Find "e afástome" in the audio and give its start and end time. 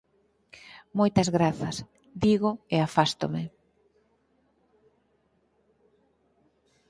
2.73-3.41